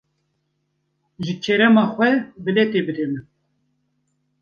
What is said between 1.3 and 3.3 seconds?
kerema xwe, bilêtê bide min.